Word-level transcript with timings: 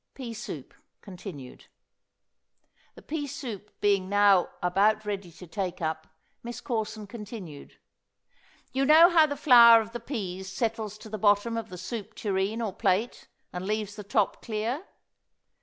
PEA 0.15 0.33
SOUP 0.33 0.73
Continued. 1.01 1.65
(The 2.95 3.03
pea 3.03 3.27
soap 3.27 3.69
being 3.81 4.09
now 4.09 4.49
about 4.63 5.05
ready 5.05 5.31
to 5.33 5.45
take 5.45 5.79
up, 5.79 6.07
Miss 6.41 6.59
Corson 6.59 7.05
continued:) 7.05 7.77
You 8.73 8.83
know 8.83 9.11
how 9.11 9.27
the 9.27 9.35
flour 9.37 9.79
of 9.79 9.91
the 9.91 9.99
peas 9.99 10.51
settles 10.51 10.97
to 10.97 11.09
the 11.09 11.19
bottom 11.19 11.55
of 11.55 11.69
the 11.69 11.77
soup 11.77 12.15
tureen 12.15 12.63
or 12.63 12.73
plate, 12.73 13.27
and 13.53 13.67
leaves 13.67 13.95
the 13.95 14.03
top 14.03 14.41
clear? 14.43 14.87